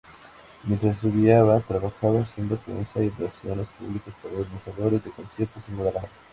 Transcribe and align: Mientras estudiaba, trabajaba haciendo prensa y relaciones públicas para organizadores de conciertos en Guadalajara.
Mientras 0.63 0.95
estudiaba, 1.03 1.59
trabajaba 1.59 2.21
haciendo 2.21 2.57
prensa 2.57 3.03
y 3.03 3.09
relaciones 3.09 3.67
públicas 3.67 4.15
para 4.15 4.33
organizadores 4.33 5.03
de 5.03 5.11
conciertos 5.11 5.69
en 5.69 5.75
Guadalajara. 5.77 6.09